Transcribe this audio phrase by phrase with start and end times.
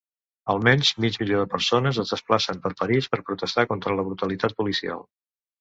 [0.53, 5.07] Almenys mig milió de persones es desplacen per París per protestar contra la brutalitat policial.